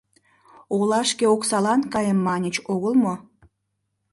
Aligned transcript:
Олашке 0.75 1.25
оксалан 1.35 1.81
каем 1.93 2.19
маньыч 2.27 2.55
огыл 2.73 2.93
мо? 3.03 3.13